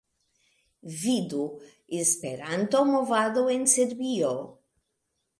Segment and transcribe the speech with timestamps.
[1.01, 1.43] Vidu:
[1.99, 4.33] "Esperanto-movado en Serbio"